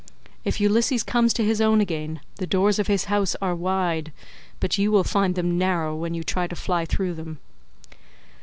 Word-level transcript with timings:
If 0.43 0.59
Ulysses 0.59 1.03
comes 1.03 1.31
to 1.33 1.43
his 1.43 1.61
own 1.61 1.79
again, 1.79 2.21
the 2.37 2.47
doors 2.47 2.79
of 2.79 2.87
his 2.87 3.03
house 3.05 3.35
are 3.39 3.53
wide, 3.53 4.11
but 4.59 4.79
you 4.79 4.91
will 4.91 5.03
find 5.03 5.35
them 5.35 5.59
narrow 5.59 5.95
when 5.95 6.15
you 6.15 6.23
try 6.23 6.47
to 6.47 6.55
fly 6.55 6.85
through 6.85 7.13
them." 7.13 7.37